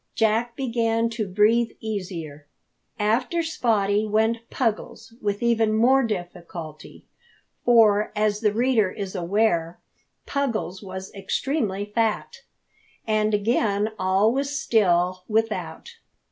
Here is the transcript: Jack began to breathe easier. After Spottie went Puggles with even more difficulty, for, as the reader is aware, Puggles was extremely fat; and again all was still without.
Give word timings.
Jack 0.15 0.55
began 0.55 1.09
to 1.11 1.27
breathe 1.27 1.73
easier. 1.79 2.47
After 2.97 3.43
Spottie 3.43 4.09
went 4.09 4.39
Puggles 4.49 5.13
with 5.21 5.43
even 5.43 5.75
more 5.75 6.01
difficulty, 6.01 7.05
for, 7.63 8.11
as 8.15 8.39
the 8.39 8.51
reader 8.51 8.89
is 8.89 9.13
aware, 9.13 9.79
Puggles 10.25 10.81
was 10.81 11.13
extremely 11.13 11.85
fat; 11.85 12.37
and 13.05 13.35
again 13.35 13.91
all 13.99 14.33
was 14.33 14.59
still 14.59 15.23
without. 15.27 15.91